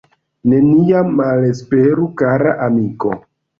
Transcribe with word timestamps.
Neniam 0.53 1.11
malesperu 1.19 2.09
kara 2.25 2.57
amiko. 2.69 3.15